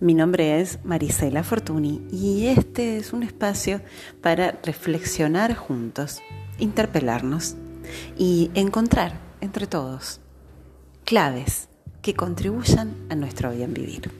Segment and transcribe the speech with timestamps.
[0.00, 3.80] Mi nombre es Marisela Fortuny y este es un espacio
[4.22, 6.22] para reflexionar juntos,
[6.60, 7.56] interpelarnos
[8.16, 10.20] y encontrar entre todos
[11.04, 11.68] claves
[12.00, 14.17] que contribuyan a nuestro bien vivir.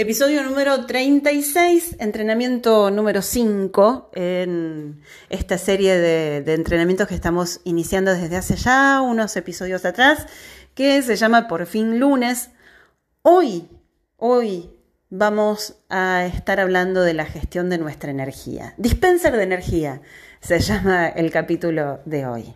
[0.00, 8.38] Episodio número 36, entrenamiento número 5 en esta serie de, entrenamientos que estamos iniciando desde
[8.38, 10.26] hace ya unos episodios atrás,
[10.74, 12.48] que se llama Por fin lunes.
[13.20, 13.68] Hoy,
[14.16, 14.70] hoy
[15.10, 18.72] vamos a estar hablando de la gestión de nuestra energía.
[18.78, 20.00] Dispenser de energía
[20.40, 22.54] se llama el capítulo de hoy.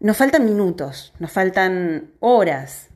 [0.00, 2.88] Nos faltan minutos, nos faltan horas,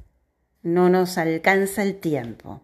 [0.65, 2.63] no nos alcanza el tiempo.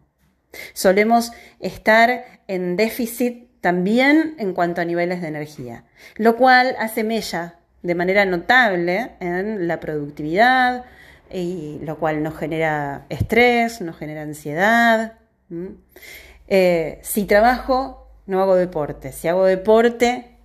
[0.73, 5.85] Solemos estar en déficit también en cuanto a niveles de energía,
[6.17, 10.85] lo cual hace mella de manera notable en la productividad,
[11.33, 15.15] y lo cual nos genera estrés, nos genera ansiedad.
[16.49, 19.13] Eh, si trabajo, no hago deporte.
[19.13, 20.37] Si hago deporte,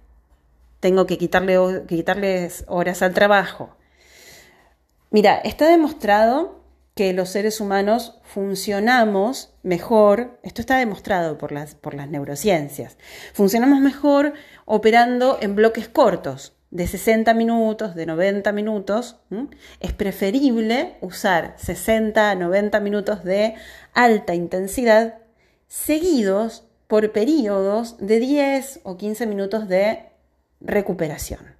[0.79, 3.75] tengo que quitarle, que quitarles horas al trabajo.
[5.09, 6.61] Mira, está demostrado
[6.97, 12.97] que los seres humanos funcionamos mejor, esto está demostrado por las, por las neurociencias,
[13.33, 14.33] funcionamos mejor
[14.65, 19.21] operando en bloques cortos, de 60 minutos, de 90 minutos.
[19.79, 23.55] Es preferible usar 60 a 90 minutos de
[23.93, 25.19] alta intensidad
[25.67, 30.09] seguidos por periodos de 10 o 15 minutos de
[30.59, 31.55] recuperación.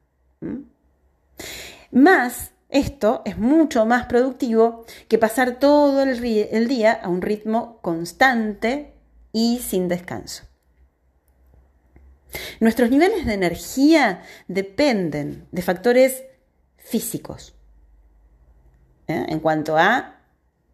[1.92, 6.20] Más esto es mucho más productivo que pasar todo el,
[6.68, 8.94] día a un ritmo constante
[9.32, 10.44] y sin descanso.
[12.60, 16.24] Nuestros niveles de energía dependen de factores
[16.76, 17.56] físicos.
[19.08, 19.26] ¿eh?
[19.30, 20.20] En cuanto a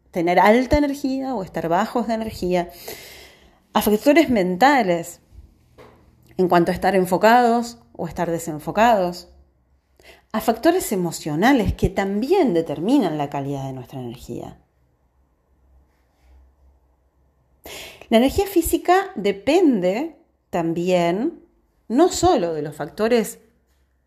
[0.09, 2.69] tener alta energía o estar bajos de energía,
[3.73, 5.19] a factores mentales,
[6.37, 9.32] en cuanto a estar enfocados o estar desenfocados,
[10.33, 14.57] a factores emocionales que también determinan la calidad de nuestra energía.
[18.09, 20.17] La energía física depende
[20.49, 21.39] también
[21.87, 23.39] no solo de los factores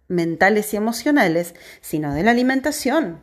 [0.09, 3.23] mentales y emocionales, sino de la alimentación,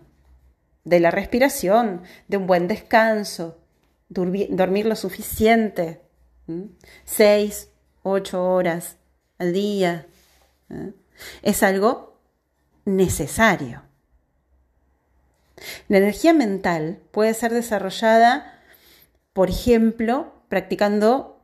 [0.85, 3.59] de la respiración, de un buen descanso,
[4.07, 6.01] dormir lo suficiente,
[7.03, 7.69] seis,
[8.01, 8.97] ocho horas
[9.39, 10.07] al día.
[11.41, 12.12] Es algo
[12.85, 13.83] necesario.
[15.87, 18.59] La energía mental puede ser desarrollada,
[19.33, 21.41] por ejemplo, practicando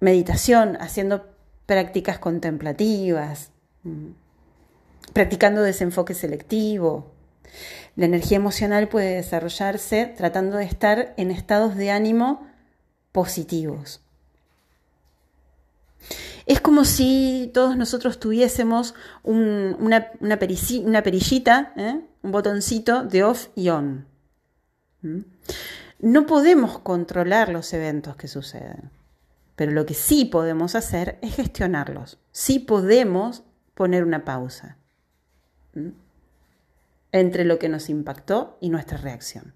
[0.00, 1.26] meditación, haciendo
[1.66, 3.50] prácticas contemplativas,
[3.84, 4.08] mm,
[5.12, 7.12] practicando desenfoque selectivo.
[7.96, 12.46] La energía emocional puede desarrollarse tratando de estar en estados de ánimo
[13.12, 14.00] positivos.
[16.50, 22.00] Es como si todos nosotros tuviésemos una, perillita, ¿eh?
[22.22, 24.08] un botoncito de off y on.
[25.02, 25.20] ¿Mm?
[26.00, 28.90] No podemos controlar los eventos que suceden,
[29.54, 32.18] pero lo que sí podemos hacer es gestionarlos.
[32.32, 33.44] Sí podemos
[33.74, 34.76] poner una pausa
[35.74, 35.90] ¿Mm?
[37.12, 39.54] entre lo que nos impactó y nuestra reacción.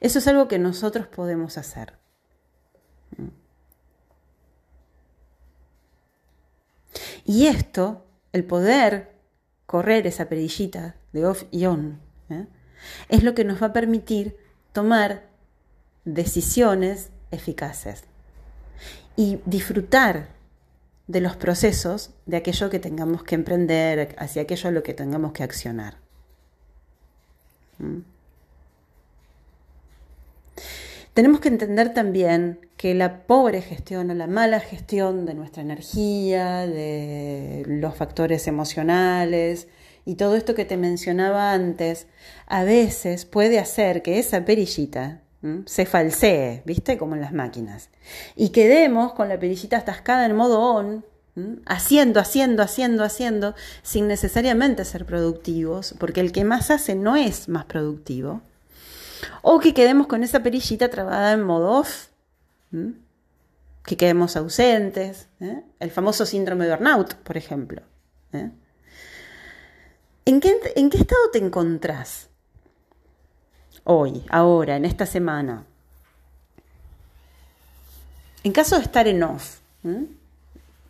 [0.00, 2.00] Eso es algo que nosotros podemos hacer.
[3.16, 3.39] ¿Mm?
[7.30, 9.12] Y esto, el poder
[9.64, 12.46] correr esa perillita de off y on, ¿eh?
[13.08, 14.36] es lo que nos va a permitir
[14.72, 15.28] tomar
[16.04, 18.02] decisiones eficaces
[19.14, 20.30] y disfrutar
[21.06, 25.30] de los procesos de aquello que tengamos que emprender, hacia aquello a lo que tengamos
[25.30, 25.98] que accionar.
[27.78, 27.98] ¿Mm?
[31.14, 36.66] Tenemos que entender también que la pobre gestión o la mala gestión de nuestra energía,
[36.66, 39.68] de los factores emocionales
[40.06, 42.06] y todo esto que te mencionaba antes,
[42.46, 45.20] a veces puede hacer que esa perillita
[45.66, 46.96] se falsee, ¿viste?
[46.96, 47.90] Como en las máquinas.
[48.34, 51.04] Y quedemos con la perillita atascada en modo on,
[51.66, 57.46] haciendo, haciendo, haciendo, haciendo, sin necesariamente ser productivos, porque el que más hace no es
[57.46, 58.40] más productivo
[59.42, 62.09] o que quedemos con esa perillita trabada en modo off,
[63.84, 65.62] que quedemos ausentes, ¿eh?
[65.80, 67.82] el famoso síndrome de burnout, por ejemplo.
[68.32, 68.50] ¿eh?
[70.24, 72.28] ¿En, qué, ¿En qué estado te encontrás
[73.84, 75.66] hoy, ahora, en esta semana?
[78.44, 79.58] En caso de estar en off,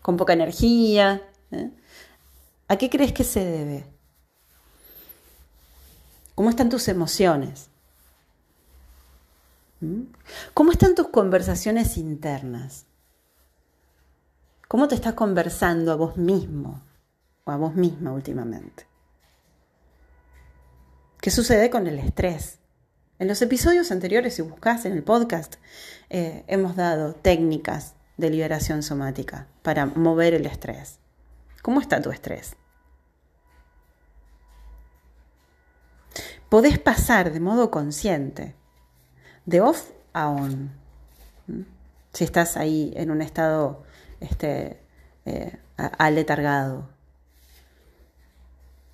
[0.02, 1.22] con poca energía.
[1.50, 1.70] ¿eh?
[2.68, 3.84] ¿A qué crees que se debe?
[6.34, 7.69] ¿Cómo están tus emociones?
[9.80, 10.02] ¿Mm?
[10.54, 12.86] ¿Cómo están tus conversaciones internas?
[14.68, 16.82] ¿Cómo te estás conversando a vos mismo
[17.44, 18.86] o a vos misma últimamente?
[21.20, 22.58] ¿Qué sucede con el estrés?
[23.18, 25.56] En los episodios anteriores, si buscas en el podcast,
[26.08, 30.98] eh, hemos dado técnicas de liberación somática para mover el estrés.
[31.62, 32.56] ¿Cómo está tu estrés?
[36.48, 38.54] Podés pasar de modo consciente
[39.46, 40.70] de off a on.
[42.12, 43.84] Si estás ahí en un estado
[44.20, 44.80] este,
[45.24, 46.88] eh, aletargado.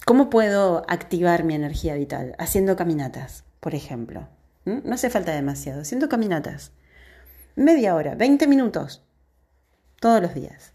[0.05, 2.35] ¿Cómo puedo activar mi energía vital?
[2.39, 4.29] Haciendo caminatas, por ejemplo.
[4.65, 5.83] No hace falta demasiado.
[5.83, 6.73] Haciendo caminatas.
[7.55, 9.03] Media hora, 20 minutos.
[10.01, 10.75] Todos los días.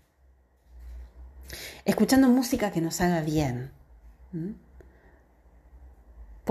[1.85, 3.71] Escuchando música que nos haga bien.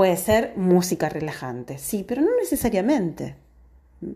[0.01, 3.37] Puede ser música relajante, sí, pero no necesariamente.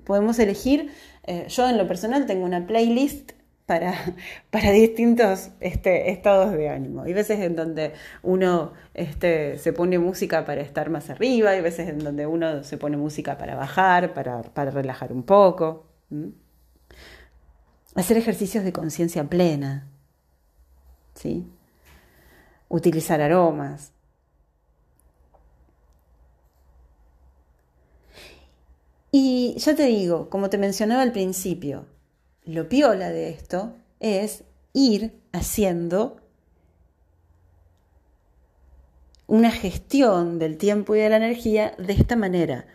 [0.05, 0.91] Podemos elegir,
[1.25, 3.33] eh, yo en lo personal tengo una playlist
[3.67, 3.93] para,
[4.51, 7.03] para distintos este, estados de ánimo.
[7.03, 7.93] Hay veces en donde
[8.23, 12.79] uno este, se pone música para estar más arriba, hay veces en donde uno se
[12.79, 15.85] pone música para bajar, para, para relajar un poco.
[17.95, 19.87] Hacer ejercicios de conciencia plena.
[21.13, 21.47] ¿sí?
[22.71, 23.94] Utilizar aromas.
[29.17, 31.87] Y ya te digo, como te mencionaba al principio,
[32.43, 36.17] lo piola de esto es ir haciendo
[39.29, 42.67] una gestión del tiempo y de la energía de esta manera.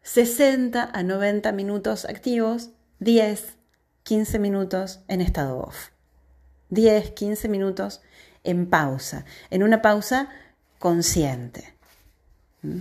[0.00, 2.70] 60 a 90 minutos activos,
[3.00, 3.58] 10,
[4.04, 5.90] 15 minutos en estado off.
[6.70, 8.00] 10, 15 minutos
[8.44, 10.30] en pausa, en una pausa
[10.78, 11.74] consciente.
[12.62, 12.78] ¿Mm?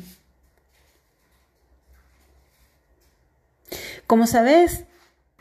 [4.07, 4.85] Como sabes,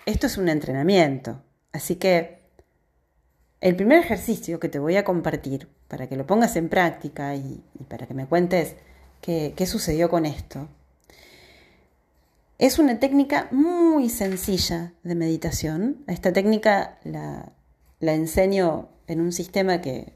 [0.06, 1.42] esto es un entrenamiento,
[1.72, 2.38] así que
[3.60, 7.64] el primer ejercicio que te voy a compartir para que lo pongas en práctica y,
[7.88, 8.76] para que me cuentes
[9.20, 10.68] qué, sucedió con esto,
[12.58, 16.04] es una técnica muy sencilla de meditación.
[16.06, 17.52] Esta técnica la,
[18.00, 20.12] enseño en un sistema que,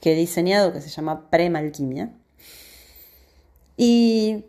[0.00, 2.12] que he diseñado que se llama Premalquimia.
[3.76, 4.44] Y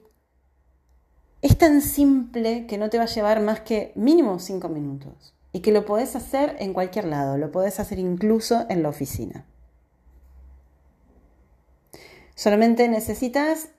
[1.43, 5.59] es tan simple que no te va a llevar más que mínimo cinco minutos y
[5.59, 9.45] que lo podés hacer en cualquier lado, lo podés hacer incluso en la oficina.
[12.33, 13.69] Solamente necesitas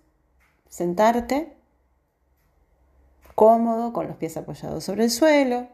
[0.69, 1.57] sentarte
[3.35, 5.69] cómodo, con los pies apoyados sobre el suelo,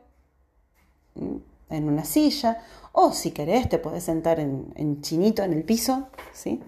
[1.16, 6.08] en una silla, o si querés te podés sentar en, en chinito en el piso,
[6.32, 6.62] ¿sí?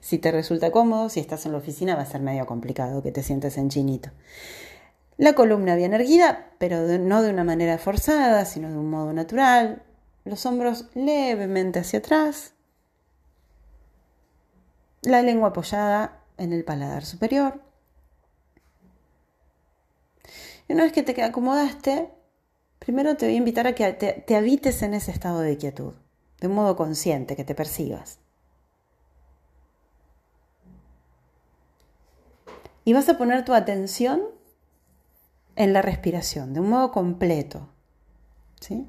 [0.00, 3.12] Si te resulta cómodo, si estás en la oficina va a ser medio complicado que
[3.12, 4.10] te sientes en chinito.
[5.20, 9.82] La columna bien erguida, pero no de una manera forzada, sino de un modo natural.
[10.24, 12.54] Los hombros levemente hacia atrás.
[15.02, 17.60] La lengua apoyada en el paladar superior.
[20.68, 22.08] Y una vez que te acomodaste,
[22.78, 25.92] primero te voy a invitar a que te, te habites en ese estado de quietud,
[26.40, 28.19] de un modo consciente, que te percibas.
[32.90, 34.20] Y vas a poner tu atención
[35.54, 37.68] en la respiración, de un modo completo.
[38.60, 38.84] ¿sí?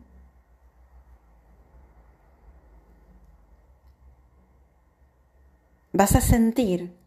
[5.94, 6.98] Vas a sentir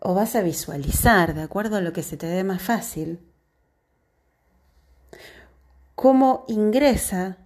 [0.00, 3.20] o vas a visualizar, de acuerdo a lo que se te dé más fácil,
[5.96, 7.36] cómo ingresa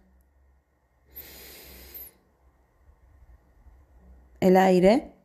[4.39, 5.17] el aire,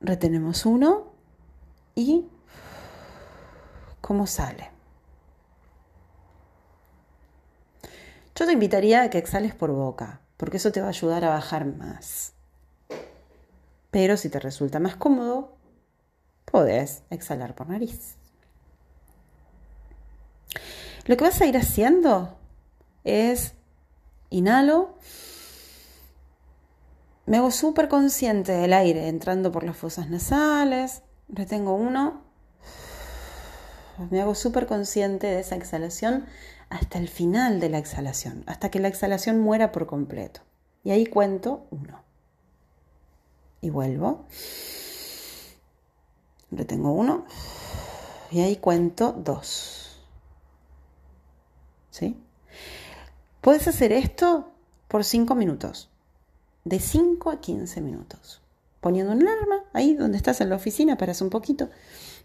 [0.00, 1.11] retenemos uno
[1.94, 2.26] y
[4.00, 4.70] cómo sale.
[8.34, 11.30] Yo te invitaría a que exhales por boca, porque eso te va a ayudar a
[11.30, 12.32] bajar más.
[13.90, 15.56] Pero si te resulta más cómodo,
[16.44, 18.16] podés exhalar por nariz.
[21.06, 22.38] Lo que vas a ir haciendo
[23.04, 23.54] es
[24.30, 24.96] inhalo,
[27.26, 32.22] me hago súper consciente del aire entrando por las fosas nasales, retengo uno,
[34.10, 36.26] me hago súper consciente de esa exhalación
[36.70, 40.42] hasta el final de la exhalación, hasta que la exhalación muera por completo.
[40.84, 42.02] Y ahí cuento uno.
[43.60, 44.26] Y vuelvo.
[46.50, 47.26] Retengo uno.
[48.30, 50.00] Y ahí cuento dos.
[51.90, 52.16] ¿Sí?
[53.40, 54.52] Puedes hacer esto
[54.92, 55.88] por 5 minutos,
[56.64, 58.41] de 5 a 15 minutos,
[58.82, 61.70] poniendo una alarma ahí donde estás en la oficina, paras un poquito,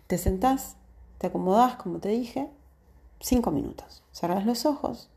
[0.08, 0.76] te sentás,
[1.20, 2.50] te acomodás, como te dije,
[3.22, 5.10] 5 minutos, cerras los ojos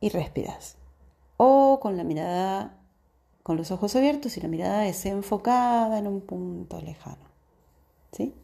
[0.00, 0.76] y respiras.
[1.36, 2.76] O con la mirada,
[3.44, 7.30] con los ojos abiertos y la mirada desenfocada en un punto lejano.
[8.10, 8.34] ¿Sí?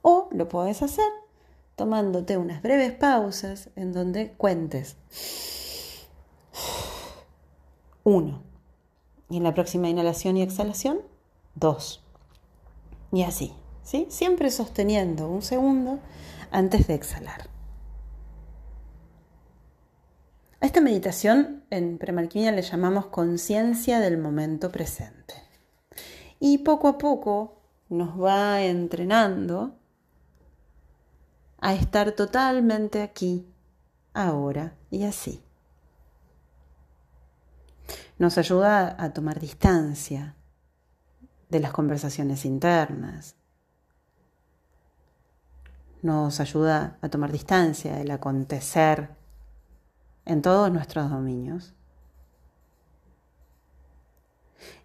[0.00, 1.12] O lo puedes hacer
[1.76, 4.96] tomándote unas breves pausas en donde cuentes.
[8.02, 8.55] Uno.
[9.28, 11.00] Y en la próxima inhalación y exhalación,
[11.54, 12.04] dos.
[13.12, 13.52] Y así,
[13.82, 14.06] ¿sí?
[14.10, 15.98] Siempre sosteniendo un segundo
[16.50, 17.48] antes de exhalar.
[20.60, 25.34] A esta meditación en premarquimia le llamamos conciencia del momento presente.
[26.40, 29.76] Y poco a poco nos va entrenando
[31.58, 33.46] a estar totalmente aquí,
[34.12, 35.45] ahora y así.
[38.18, 40.34] Nos ayuda a tomar distancia
[41.48, 43.36] de las conversaciones internas.
[46.02, 49.10] Nos ayuda a tomar distancia del acontecer
[50.24, 51.74] en todos nuestros dominios.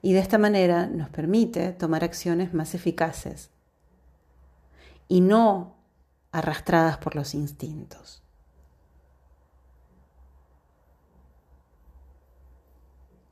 [0.02, 3.50] Y de esta manera nos permite tomar acciones más eficaces
[5.08, 5.76] y no
[6.32, 8.21] arrastradas por los instintos.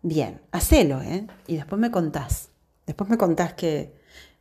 [0.02, 1.28] Bien, hacelo, ¿eh?
[1.48, 2.50] Y después me contás.
[2.86, 3.94] Después me contás qué,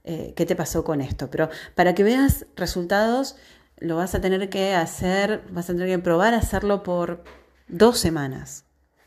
[0.05, 1.31] eh, qué te pasó con esto.
[1.31, 3.37] Pero para que veas resultados,
[3.79, 7.25] lo vas a tener que hacer, vas a tener que probar hacerlo por
[7.69, 8.65] dos semanas.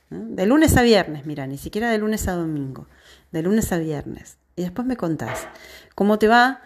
[0.09, 2.87] De lunes a viernes, mira, ni siquiera de lunes a domingo.
[3.31, 4.37] De lunes a viernes.
[4.57, 5.47] Y después me contás
[5.95, 6.61] cómo te va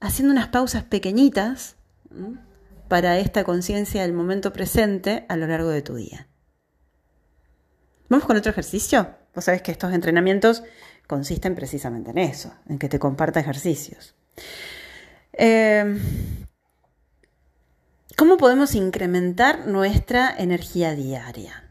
[0.00, 1.76] haciendo unas pausas pequeñitas
[2.88, 6.26] para esta conciencia del momento presente a lo largo de tu día.
[8.08, 9.14] Vamos con otro ejercicio.
[9.34, 10.62] Vos sabés que estos entrenamientos
[11.06, 14.14] consisten precisamente en eso, en que te comparta ejercicios.
[15.32, 15.98] Eh,
[18.16, 21.64] ¿Cómo podemos incrementar nuestra energía diaria?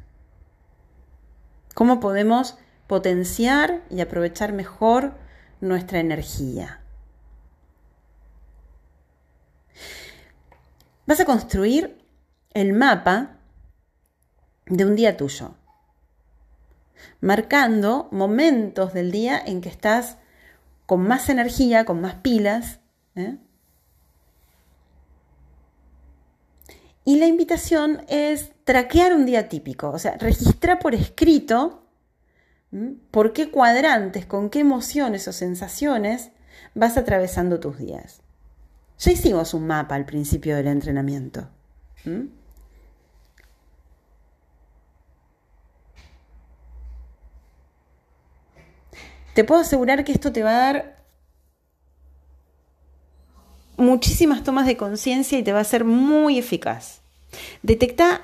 [1.73, 5.15] ¿Cómo podemos potenciar y aprovechar mejor
[5.59, 6.81] nuestra energía?
[11.07, 11.97] Vas a construir
[12.53, 13.37] el mapa
[14.67, 15.55] de un día tuyo,
[17.21, 20.17] marcando momentos del día en que estás
[20.85, 22.79] con más energía, con más pilas.
[23.15, 23.37] ¿eh?
[27.03, 31.83] Y la invitación es traquear un día típico, o sea, registrar por escrito
[33.11, 36.31] por qué cuadrantes, con qué emociones o sensaciones
[36.73, 38.21] vas atravesando tus días.
[38.99, 41.49] Ya hicimos un mapa al principio del entrenamiento.
[49.35, 50.95] Te puedo asegurar que esto te va a dar
[53.75, 57.01] muchísimas tomas de conciencia y te va a ser muy eficaz.
[57.61, 58.21] Detecta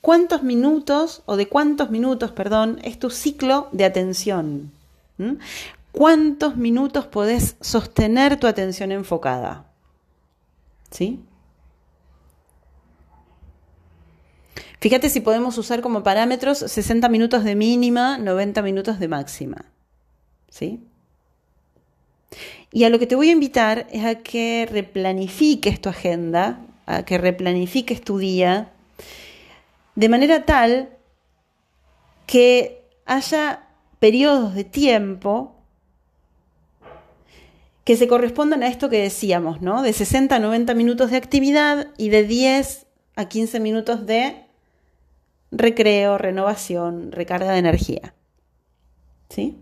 [0.00, 4.72] cuántos minutos o de cuántos minutos, perdón, es tu ciclo de atención.
[5.92, 9.66] ¿Cuántos minutos podés sostener tu atención enfocada?
[10.90, 11.20] ¿Sí?
[14.80, 19.64] Fíjate si podemos usar como parámetros 60 minutos de mínima, 90 minutos de máxima.
[20.52, 20.80] ¿Sí?
[22.72, 27.06] Y a lo que te voy a invitar es a que replanifiques tu agenda, a
[27.06, 28.70] que replanifiques tu día,
[29.94, 30.90] de manera tal
[32.26, 33.66] que haya
[33.98, 35.56] periodos de tiempo
[37.84, 39.80] que se correspondan a esto que decíamos, ¿no?
[39.80, 44.44] De 60 a 90 minutos de actividad y de 10 a 15 minutos de
[45.50, 48.14] recreo, renovación, recarga de energía.
[49.30, 49.56] ¿Sí?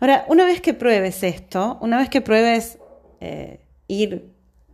[0.00, 2.78] Ahora, una vez que pruebes esto, una vez que pruebes
[3.20, 4.30] eh, ir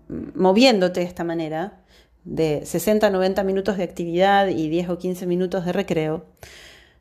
[0.09, 1.81] moviéndote de esta manera,
[2.25, 6.27] de 60 a 90 minutos de actividad y 10 o 15 minutos de recreo,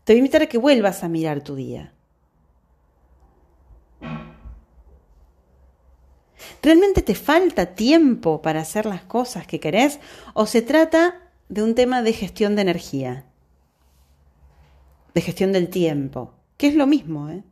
[0.03, 1.93] te voy a invitar a que vuelvas a mirar tu día.
[6.61, 9.99] ¿Realmente te falta tiempo para hacer las cosas que querés
[10.33, 13.25] o se trata de un tema de gestión de energía?
[15.13, 17.43] De gestión del tiempo, que es lo mismo, ¿eh?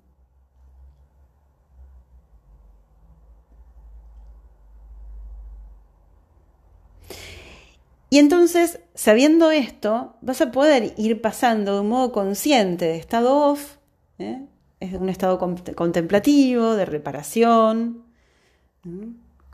[8.10, 13.38] Y entonces, sabiendo esto, vas a poder ir pasando de un modo consciente de estado
[13.38, 13.78] off,
[14.18, 14.46] ¿eh?
[14.80, 18.04] es un estado contemplativo, de reparación,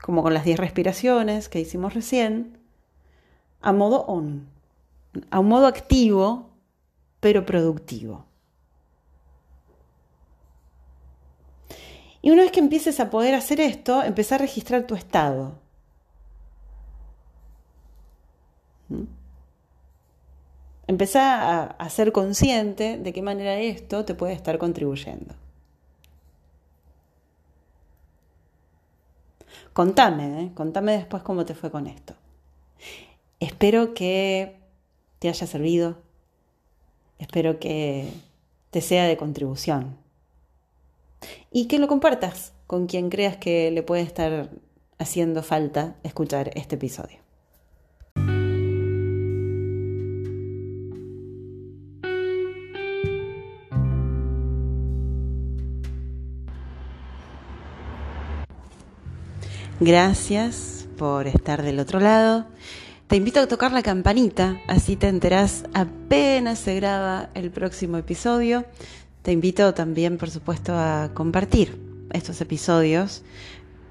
[0.00, 2.58] como con las 10 respiraciones que hicimos recién,
[3.60, 4.48] a modo on,
[5.30, 6.50] a un modo activo,
[7.20, 8.24] pero productivo.
[12.22, 15.58] Y una vez que empieces a poder hacer esto, empezar a registrar tu estado.
[20.88, 25.34] Empezá a, ser consciente de qué manera esto te puede estar contribuyendo.
[29.72, 30.50] Contame, ¿eh?
[30.54, 32.14] contame después cómo te fue con esto.
[33.40, 34.56] Espero que
[35.18, 35.98] te haya servido,
[37.18, 38.08] espero que
[38.70, 39.98] te sea de contribución
[41.50, 44.50] y que lo compartas con quien creas que le puede estar
[44.98, 47.25] haciendo falta escuchar este episodio.
[59.80, 62.46] Gracias por estar del otro lado.
[63.08, 68.64] Te invito a tocar la campanita, así te enterás apenas se graba el próximo episodio.
[69.20, 71.78] Te invito también, por supuesto, a compartir
[72.14, 73.22] estos episodios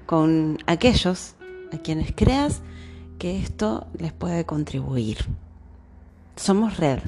[0.06, 1.36] con aquellos
[1.72, 2.62] a quienes creas
[3.20, 5.18] que esto les puede contribuir.
[6.34, 6.98] Somos red,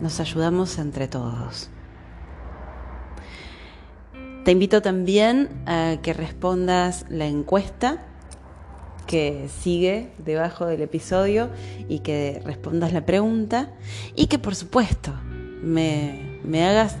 [0.00, 1.70] nos ayudamos entre todos.
[4.46, 8.06] Te invito también a que respondas la encuesta
[9.08, 11.50] que sigue debajo del episodio
[11.88, 13.72] y que respondas la pregunta
[14.14, 15.12] y que por supuesto
[15.64, 16.94] me, hagas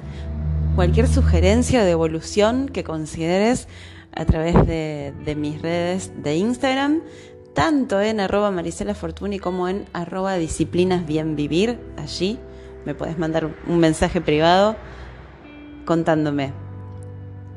[0.74, 3.68] cualquier sugerencia de evolución que consideres
[4.10, 7.02] a través de, de, mis redes de Instagram,
[7.54, 11.78] tanto en arroba Marisela Fortuny como en arroba disciplinas bien vivir.
[11.96, 12.40] Allí
[12.84, 14.74] me puedes mandar un mensaje privado
[15.84, 16.65] contándome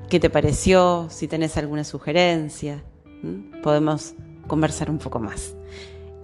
[0.10, 2.84] qué te pareció, si tenés alguna sugerencia.
[3.64, 4.16] Podemos
[4.48, 5.56] conversar un poco más.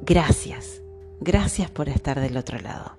[0.02, 0.82] Gracias,
[1.22, 2.98] gracias por estar del otro lado.